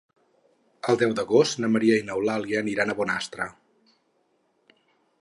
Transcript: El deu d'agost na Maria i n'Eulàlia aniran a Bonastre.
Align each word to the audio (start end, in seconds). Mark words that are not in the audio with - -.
El 0.93 0.97
deu 1.01 1.13
d'agost 1.19 1.61
na 1.63 1.69
Maria 1.75 1.99
i 2.01 2.07
n'Eulàlia 2.09 2.65
aniran 2.65 2.95
a 2.95 2.99
Bonastre. 3.03 3.51